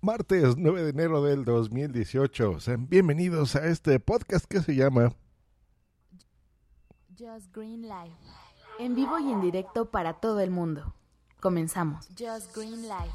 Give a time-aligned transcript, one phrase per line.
[0.00, 2.60] Martes 9 de enero del 2018.
[2.60, 5.14] Sean bienvenidos a este podcast que se llama
[7.18, 8.16] Just Green Life.
[8.78, 10.94] En vivo y en directo para todo el mundo.
[11.40, 12.06] Comenzamos.
[12.08, 13.14] Just Green Life.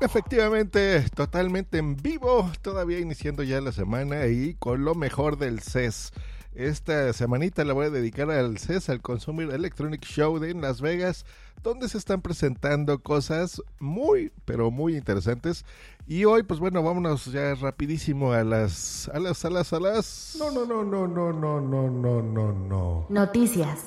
[0.00, 6.12] Efectivamente, totalmente en vivo, todavía iniciando ya la semana y con lo mejor del CES.
[6.56, 11.26] Esta semanita la voy a dedicar al CES, al Consumer Electronic Show de Las Vegas,
[11.62, 15.66] donde se están presentando cosas muy, pero muy interesantes.
[16.06, 20.36] Y hoy, pues bueno, vámonos ya rapidísimo a las, a las, a las, a las...
[20.38, 23.06] No, no, no, no, no, no, no, no, no, no.
[23.10, 23.84] Noticias.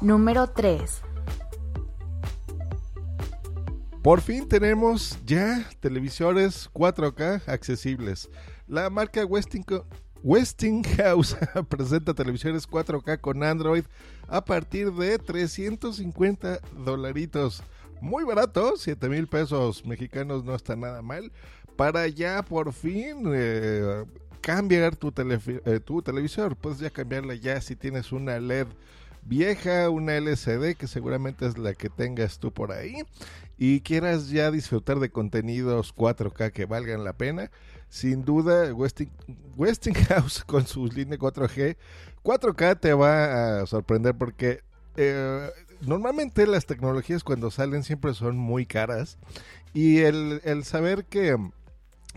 [0.00, 1.02] Número 3.
[4.00, 8.30] Por fin tenemos ya televisores 4K accesibles.
[8.66, 9.26] La marca
[10.22, 11.36] Westinghouse
[11.68, 13.84] presenta televisores 4K con Android
[14.26, 17.62] a partir de 350 dolaritos.
[18.00, 21.30] Muy barato, 7 mil pesos mexicanos no está nada mal.
[21.76, 24.04] Para ya por fin eh,
[24.40, 26.56] cambiar tu, eh, tu televisor.
[26.56, 28.68] Puedes ya cambiarla ya si tienes una LED
[29.26, 33.04] vieja, una LCD que seguramente es la que tengas tú por ahí
[33.58, 37.50] y quieras ya disfrutar de contenidos 4K que valgan la pena,
[37.88, 38.72] sin duda
[39.56, 41.76] Westinghouse con su línea 4G,
[42.22, 44.60] 4K te va a sorprender porque
[44.96, 45.50] eh,
[45.82, 49.18] normalmente las tecnologías cuando salen siempre son muy caras
[49.72, 51.36] y el, el saber que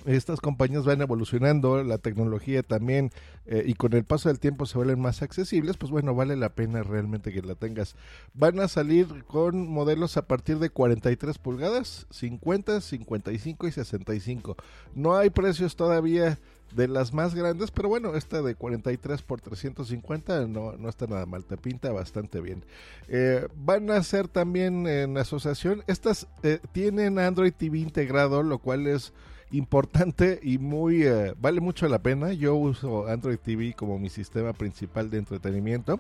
[0.06, 3.12] estas compañías van evolucionando, la tecnología también,
[3.46, 6.50] eh, y con el paso del tiempo se vuelven más accesibles, pues bueno, vale la
[6.50, 7.96] pena realmente que la tengas.
[8.34, 14.56] Van a salir con modelos a partir de 43 pulgadas, 50, 55 y 65.
[14.96, 16.40] No hay precios todavía
[16.76, 21.26] de las más grandes, pero bueno, esta de 43 por 350 no, no está nada
[21.26, 22.66] mal, te pinta bastante bien.
[23.08, 28.88] Eh, van a ser también en asociación, estas eh, tienen Android TV integrado, lo cual
[28.88, 29.14] es
[29.52, 32.34] importante y muy eh, vale mucho la pena.
[32.34, 36.00] Yo uso Android TV como mi sistema principal de entretenimiento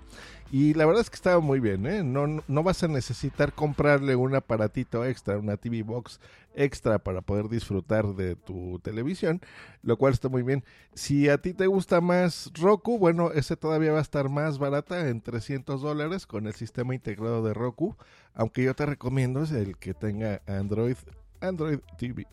[0.51, 1.85] y la verdad es que estaba muy bien.
[1.85, 2.03] ¿eh?
[2.03, 6.19] No, no vas a necesitar comprarle un aparatito extra, una TV Box
[6.55, 9.41] extra para poder disfrutar de tu televisión,
[9.83, 10.63] lo cual está muy bien.
[10.93, 15.07] Si a ti te gusta más Roku, bueno, ese todavía va a estar más barata
[15.07, 17.95] en 300 dólares con el sistema integrado de Roku,
[18.33, 20.97] aunque yo te recomiendo es el que tenga Android
[21.39, 22.25] Android TV.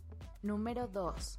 [0.44, 1.38] Número 2.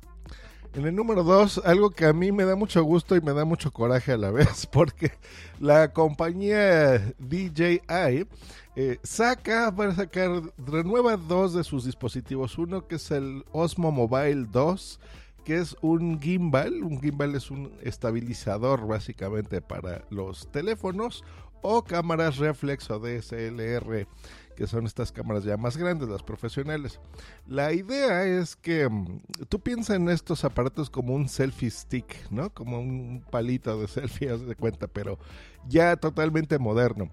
[0.73, 3.45] En el número 2, algo que a mí me da mucho gusto y me da
[3.45, 5.11] mucho coraje a la vez, porque
[5.59, 8.27] la compañía DJI
[8.75, 12.57] eh, saca, va a sacar, renueva dos de sus dispositivos.
[12.57, 14.99] Uno que es el Osmo Mobile 2,
[15.45, 16.83] que es un gimbal.
[16.83, 21.23] Un gimbal es un estabilizador básicamente para los teléfonos
[21.61, 24.07] o cámaras reflex o DSLR
[24.55, 26.99] que son estas cámaras ya más grandes, las profesionales.
[27.47, 32.49] La idea es que mm, tú piensas en estos aparatos como un selfie stick, ¿no?
[32.53, 35.19] Como un palito de selfie, haz de cuenta, pero
[35.67, 37.09] ya totalmente moderno.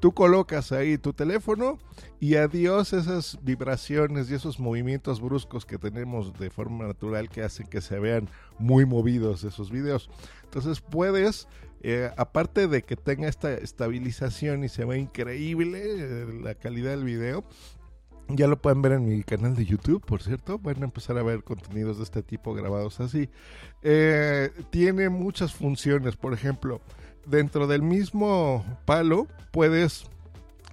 [0.00, 1.78] Tú colocas ahí tu teléfono
[2.20, 7.66] y adiós esas vibraciones y esos movimientos bruscos que tenemos de forma natural que hacen
[7.66, 8.28] que se vean
[8.58, 10.10] muy movidos esos videos.
[10.44, 11.48] Entonces puedes
[11.82, 17.04] eh, aparte de que tenga esta estabilización y se ve increíble eh, la calidad del
[17.04, 17.44] video,
[18.28, 20.58] ya lo pueden ver en mi canal de YouTube, por cierto.
[20.58, 23.28] Van a empezar a ver contenidos de este tipo grabados así.
[23.82, 26.16] Eh, tiene muchas funciones.
[26.16, 26.80] Por ejemplo,
[27.24, 30.06] dentro del mismo palo puedes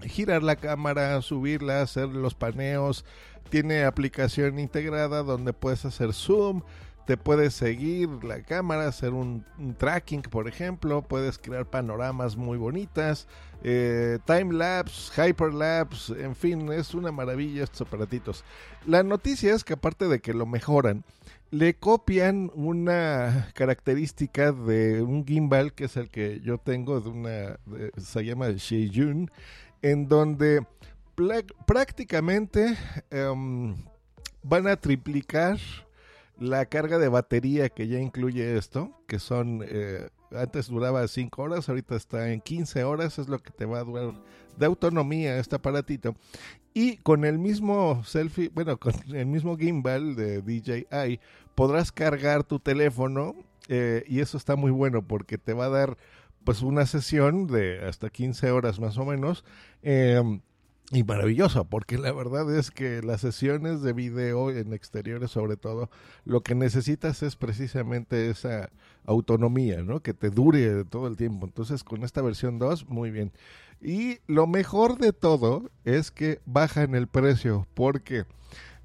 [0.01, 3.05] girar la cámara, subirla, hacer los paneos.
[3.49, 6.63] Tiene aplicación integrada donde puedes hacer zoom,
[7.05, 9.45] te puedes seguir la cámara, hacer un,
[9.77, 13.27] tracking, por ejemplo, puedes crear panoramas muy bonitas,
[13.63, 18.43] eh, time lapse, hyperlapse, en fin, es una maravilla estos aparatitos.
[18.85, 21.03] La noticia es que aparte de que lo mejoran,
[21.51, 27.59] le copian una característica de un gimbal que es el que yo tengo de una
[27.95, 29.29] se llama Sheijun
[29.83, 30.65] en donde
[31.67, 32.75] prácticamente
[33.11, 33.75] em,
[34.41, 35.59] van a triplicar
[36.39, 41.69] la carga de batería que ya incluye esto, que son, eh, antes duraba 5 horas,
[41.69, 44.13] ahorita está en 15 horas, es lo que te va a durar
[44.57, 46.15] de autonomía este aparatito.
[46.73, 51.19] Y con el mismo selfie, bueno, con el mismo gimbal de DJI,
[51.55, 53.35] podrás cargar tu teléfono
[53.69, 55.97] eh, y eso está muy bueno porque te va a dar
[56.43, 59.45] pues una sesión de hasta 15 horas más o menos.
[59.81, 60.21] Eh,
[60.91, 65.89] y maravillosa, porque la verdad es que las sesiones de video en exteriores sobre todo,
[66.25, 68.69] lo que necesitas es precisamente esa
[69.05, 70.01] autonomía, ¿no?
[70.01, 71.45] Que te dure todo el tiempo.
[71.45, 73.31] Entonces, con esta versión 2, muy bien.
[73.81, 78.25] Y lo mejor de todo es que baja en el precio, porque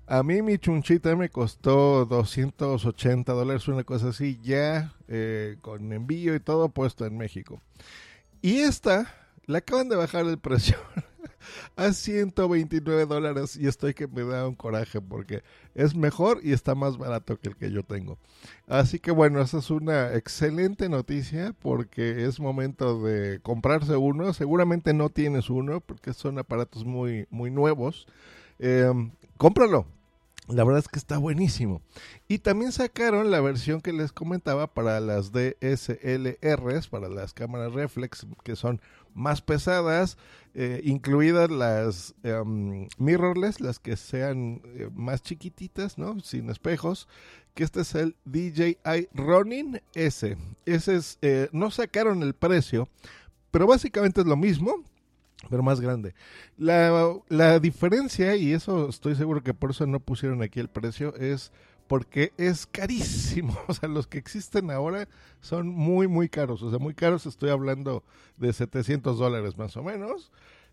[0.07, 6.35] a mí mi chunchita me costó 280 dólares, una cosa así, ya eh, con envío
[6.35, 7.61] y todo puesto en México.
[8.41, 9.15] Y esta,
[9.47, 10.79] la acaban de bajar el precio.
[11.77, 15.43] a 129 dólares y estoy que me da un coraje porque
[15.75, 18.19] es mejor y está más barato que el que yo tengo.
[18.67, 24.33] Así que bueno, esa es una excelente noticia porque es momento de comprarse uno.
[24.33, 28.07] Seguramente no tienes uno porque son aparatos muy, muy nuevos.
[28.59, 28.93] Eh,
[29.37, 29.87] cómpralo,
[30.49, 31.83] la verdad es que está buenísimo.
[32.27, 38.27] Y también sacaron la versión que les comentaba para las DSLRs, para las cámaras reflex,
[38.43, 38.81] que son
[39.15, 40.17] más pesadas,
[40.55, 46.19] eh, incluidas las em, mirrorless, las que sean eh, más chiquititas, ¿no?
[46.21, 47.09] Sin espejos.
[47.55, 50.37] Que este es el DJI Ronin S.
[50.65, 52.89] Ese es, eh, no sacaron el precio,
[53.51, 54.85] pero básicamente es lo mismo
[55.49, 56.15] pero más grande.
[56.57, 61.15] La, la diferencia, y eso estoy seguro que por eso no pusieron aquí el precio,
[61.17, 61.53] es
[61.89, 63.59] porque es carísimo.
[63.67, 65.09] O sea, los que existen ahora
[65.41, 66.63] son muy, muy caros.
[66.63, 68.05] O sea, muy caros, estoy hablando
[68.37, 70.31] de 700 dólares más o menos.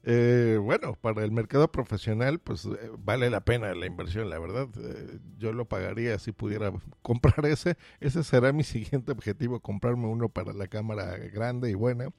[0.07, 4.67] Eh, bueno, para el mercado profesional, pues eh, vale la pena la inversión, la verdad.
[4.77, 6.71] Eh, yo lo pagaría si pudiera
[7.01, 7.75] comprar ese.
[7.99, 12.09] Ese será mi siguiente objetivo, comprarme uno para la cámara grande y buena.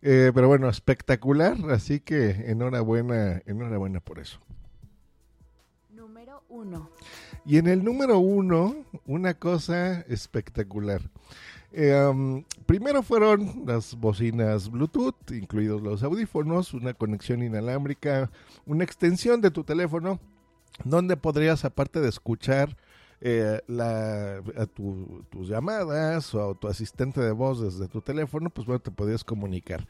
[0.00, 4.40] Pero bueno, espectacular, así que enhorabuena, enhorabuena por eso.
[5.90, 6.90] Número uno.
[7.44, 11.02] Y en el número uno, una cosa espectacular.
[11.72, 18.30] Eh, primero fueron las bocinas Bluetooth, incluidos los audífonos, una conexión inalámbrica,
[18.66, 20.18] una extensión de tu teléfono,
[20.84, 22.76] donde podrías, aparte de escuchar
[23.20, 24.42] eh, la,
[24.74, 29.24] tus llamadas o a tu asistente de voz desde tu teléfono, pues bueno, te podías
[29.24, 29.86] comunicar.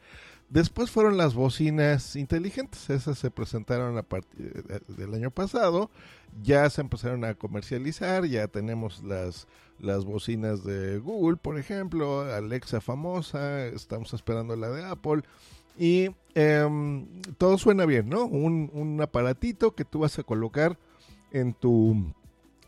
[0.49, 5.91] Después fueron las bocinas inteligentes, esas se presentaron a partir del año pasado,
[6.41, 9.47] ya se empezaron a comercializar, ya tenemos las,
[9.79, 15.23] las bocinas de Google, por ejemplo, Alexa famosa, estamos esperando la de Apple.
[15.77, 18.25] Y em, todo suena bien, ¿no?
[18.25, 20.77] Un, un aparatito que tú vas a colocar
[21.31, 22.13] en tu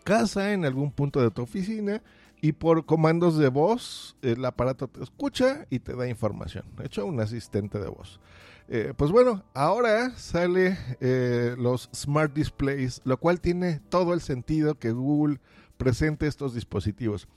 [0.04, 2.02] casa, en algún punto de tu oficina,
[2.42, 6.66] y por comandos de voz el aparato te escucha y te da información.
[6.75, 8.19] De hecho, un asistente de voz.
[8.68, 14.75] Eh, pues bueno, ahora sale eh, los Smart Displays, lo cual tiene todo el sentido
[14.80, 15.40] que Google
[15.81, 17.28] presente estos dispositivos.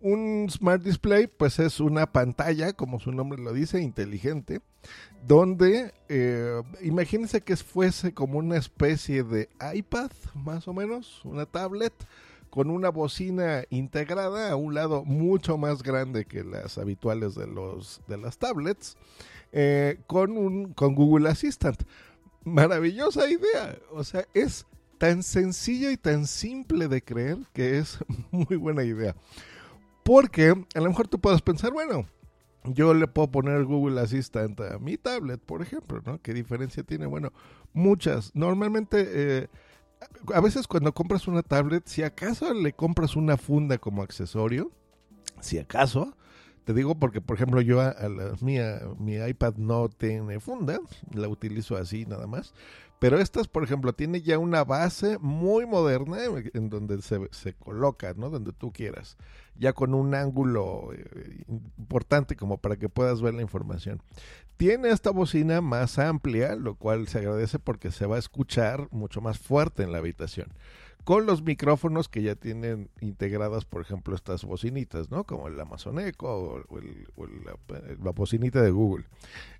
[0.00, 4.60] Un Smart Display, pues es una pantalla, como su nombre lo dice, inteligente,
[5.26, 11.92] donde eh, imagínense que fuese como una especie de iPad, más o menos, una tablet,
[12.48, 18.02] con una bocina integrada a un lado mucho más grande que las habituales de, los,
[18.06, 18.96] de las tablets,
[19.50, 21.82] eh, con, un, con Google Assistant.
[22.44, 24.64] Maravillosa idea, o sea, es
[25.00, 27.98] tan sencilla y tan simple de creer que es
[28.30, 29.16] muy buena idea.
[30.04, 32.06] Porque a lo mejor tú puedes pensar, bueno,
[32.64, 36.20] yo le puedo poner Google Assistant a mi tablet, por ejemplo, ¿no?
[36.20, 37.06] ¿Qué diferencia tiene?
[37.06, 37.32] Bueno,
[37.72, 38.30] muchas.
[38.34, 39.48] Normalmente, eh,
[40.34, 44.70] a veces cuando compras una tablet, si acaso le compras una funda como accesorio,
[45.40, 46.14] si acaso,
[46.64, 50.78] te digo porque, por ejemplo, yo a, la mía, mi iPad no tiene funda,
[51.12, 52.54] la utilizo así nada más.
[52.98, 56.18] Pero estas, por ejemplo, tiene ya una base muy moderna
[56.52, 58.28] en donde se, se coloca, ¿no?
[58.28, 59.16] Donde tú quieras.
[59.58, 64.02] Ya con un ángulo eh, importante como para que puedas ver la información.
[64.58, 69.22] Tiene esta bocina más amplia, lo cual se agradece porque se va a escuchar mucho
[69.22, 70.52] más fuerte en la habitación
[71.04, 75.24] con los micrófonos que ya tienen integradas, por ejemplo, estas bocinitas, ¿no?
[75.24, 76.64] Como el Amazon Echo o,
[78.02, 79.04] la, bocinita de Google.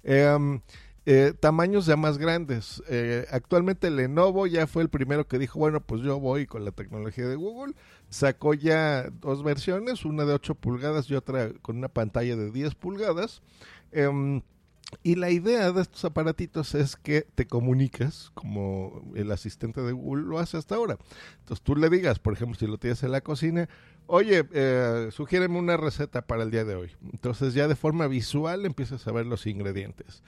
[0.03, 0.61] Em,
[1.07, 2.83] eh, tamaños ya más grandes.
[2.89, 6.73] Eh, actualmente Lenovo ya fue el primero que dijo, bueno, pues yo voy con la
[6.73, 7.75] tecnología de Google.
[8.11, 12.75] Sacó ya dos versiones, una de 8 pulgadas y otra con una pantalla de 10
[12.75, 13.43] pulgadas.
[13.93, 14.43] Em,
[15.03, 20.25] y la idea de estos aparatitos es que te comunicas como el asistente de Google
[20.25, 20.99] lo hace hasta ahora.
[21.41, 23.69] Entonces tú le digas, por ejemplo, si lo tienes en la cocina,
[24.07, 26.91] oye, eh, sugiéreme una receta para el día de hoy.
[27.13, 30.23] Entonces ya de forma visual empiezas a ver los ingredientes.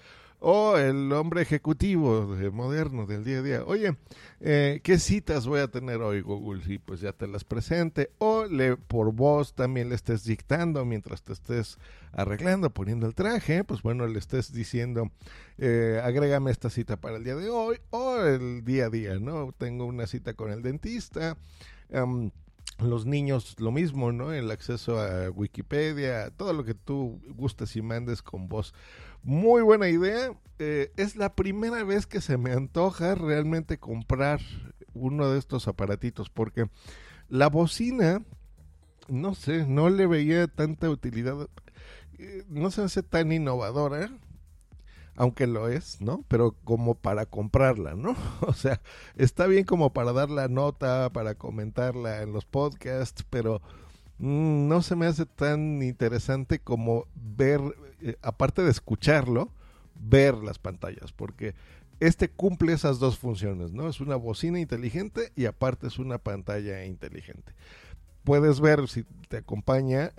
[0.44, 3.64] O el hombre ejecutivo de, moderno del día a día.
[3.64, 3.96] Oye,
[4.40, 6.62] eh, ¿qué citas voy a tener hoy, Google?
[6.66, 8.10] Y pues ya te las presente.
[8.18, 11.78] O le, por voz también le estés dictando mientras te estés
[12.10, 13.62] arreglando, poniendo el traje.
[13.62, 15.12] Pues bueno, le estés diciendo,
[15.58, 19.52] eh, agrégame esta cita para el día de hoy o el día a día, ¿no?
[19.56, 21.36] Tengo una cita con el dentista.
[21.88, 22.32] Em,
[22.84, 24.32] los niños lo mismo, ¿no?
[24.32, 28.74] El acceso a Wikipedia, todo lo que tú gustes y mandes con voz.
[29.22, 30.32] Muy buena idea.
[30.58, 34.40] Eh, es la primera vez que se me antoja realmente comprar
[34.94, 36.68] uno de estos aparatitos porque
[37.28, 38.22] la bocina,
[39.08, 41.48] no sé, no le veía tanta utilidad.
[42.18, 44.10] Eh, no se hace tan innovadora,
[45.16, 46.24] aunque lo es, ¿no?
[46.28, 48.16] Pero como para comprarla, ¿no?
[48.42, 48.80] O sea,
[49.16, 53.60] está bien como para dar la nota, para comentarla en los podcasts, pero
[54.22, 57.60] Mm, no se me hace tan interesante como ver,
[58.00, 59.50] eh, aparte de escucharlo,
[59.96, 61.56] ver las pantallas, porque
[61.98, 63.88] este cumple esas dos funciones, ¿no?
[63.88, 67.52] Es una bocina inteligente y aparte es una pantalla inteligente.
[68.22, 70.12] Puedes ver si te acompaña,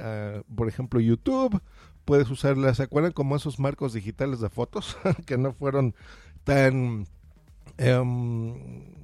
[0.53, 1.61] por ejemplo, YouTube,
[2.05, 5.95] puedes usarla, ¿se acuerdan como esos marcos digitales de fotos que no fueron
[6.43, 7.07] tan...
[7.77, 9.02] Em,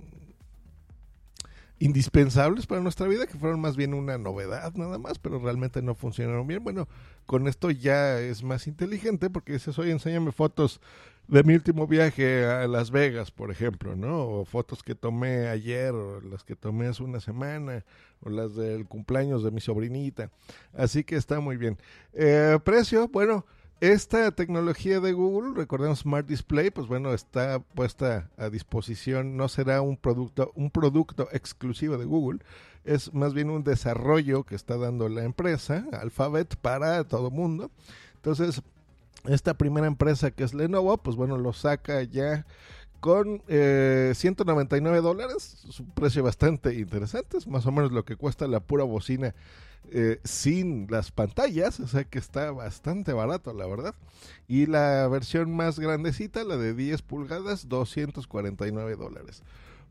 [1.80, 5.96] indispensables para nuestra vida, que fueron más bien una novedad nada más, pero realmente no
[5.96, 6.64] funcionaron bien.
[6.64, 6.88] Bueno,
[7.26, 10.82] con esto ya es más inteligente porque dices, oye, enséñame fotos
[11.30, 14.28] de mi último viaje a Las Vegas, por ejemplo, ¿no?
[14.28, 17.86] O fotos que tomé ayer, o las que tomé hace una semana,
[18.22, 20.32] o las del cumpleaños de mi sobrinita.
[20.74, 21.78] Así que está muy bien.
[22.14, 23.46] Eh, precio, bueno,
[23.82, 29.82] esta tecnología de Google, recordemos Smart Display, pues bueno, está puesta a disposición, no será
[29.82, 32.40] un producto, un producto exclusivo de Google,
[32.84, 37.72] es más bien un desarrollo que está dando la empresa, Alphabet, para todo mundo.
[38.16, 38.62] Entonces,
[39.26, 42.46] esta primera empresa que es Lenovo, pues bueno, lo saca ya
[43.00, 48.16] con eh, 199 dólares, es un precio bastante interesante, es más o menos lo que
[48.16, 49.34] cuesta la pura bocina
[49.92, 53.96] eh, sin las pantallas, o sea que está bastante barato, la verdad.
[54.48, 59.44] Y la versión más grandecita, la de 10 pulgadas, 249 dólares.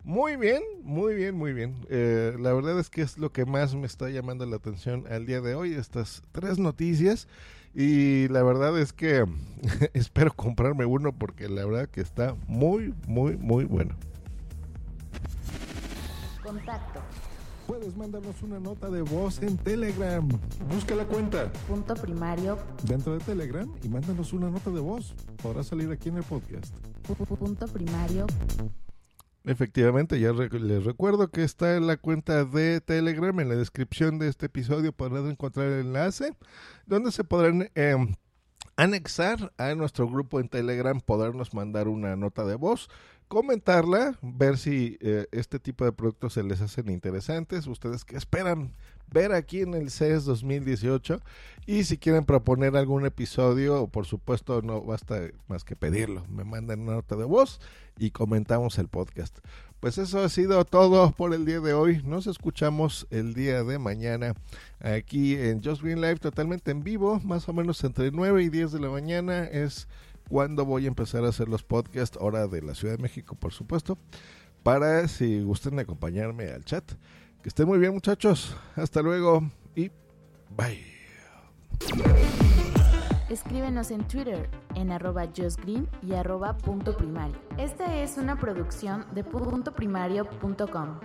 [0.04, 1.74] Muy bien, muy bien, muy bien.
[1.90, 5.26] Eh, la verdad es que es lo que más me está llamando la atención al
[5.26, 7.28] día de hoy, estas tres noticias.
[7.74, 9.26] Y la verdad es que
[9.92, 13.94] espero comprarme uno porque la verdad que está muy, muy, muy bueno.
[16.42, 17.02] Contacto
[17.68, 20.26] puedes mandarnos una nota de voz en Telegram.
[20.72, 21.52] Busca la cuenta.
[21.68, 22.58] Punto primario.
[22.84, 25.14] Dentro de Telegram y mándanos una nota de voz.
[25.42, 26.74] Podrá salir aquí en el podcast.
[27.38, 28.26] Punto primario.
[29.45, 34.28] Efectivamente, ya les recuerdo que está en la cuenta de Telegram, en la descripción de
[34.28, 36.35] este episodio podrán encontrar el enlace
[36.87, 38.14] donde se podrán em,
[38.76, 42.88] anexar a nuestro grupo en Telegram, podernos mandar una nota de voz
[43.28, 48.75] comentarla, ver si eh, este tipo de productos se les hacen interesantes, ustedes que esperan
[49.12, 51.20] ver aquí en el CES 2018
[51.66, 56.80] y si quieren proponer algún episodio, por supuesto no basta más que pedirlo, me mandan
[56.80, 57.60] una nota de voz
[57.98, 59.38] y comentamos el podcast.
[59.80, 62.02] Pues eso ha sido todo por el día de hoy.
[62.02, 64.34] Nos escuchamos el día de mañana
[64.80, 68.72] aquí en Just Green Live totalmente en vivo, más o menos entre 9 y 10
[68.72, 69.86] de la mañana es
[70.28, 73.52] cuándo voy a empezar a hacer los podcasts, hora de la Ciudad de México, por
[73.52, 73.98] supuesto,
[74.62, 76.92] para si gusten acompañarme al chat.
[77.42, 78.57] Que estén muy bien, muchachos.
[78.76, 79.42] Hasta luego
[79.75, 79.90] y
[80.57, 80.85] bye.
[83.30, 87.37] Escríbenos en Twitter en arroba justgreen y arroba punto primario.
[87.59, 91.00] Esta es una producción de puntoprimario.com.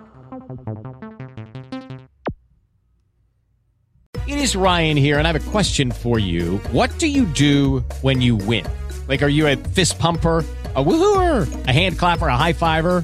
[4.26, 6.60] It is Ryan here and I have a question for you.
[6.72, 8.66] What do you do when you win?
[9.08, 13.04] Like, are you a fist pumper, a woohooer, a hand clapper, a high fiver?